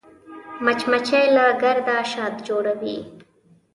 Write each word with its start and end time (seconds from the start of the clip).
مچمچۍ 0.63 1.25
له 1.35 1.45
ګرده 1.61 1.97
شات 2.11 2.35
جوړوي 2.47 2.97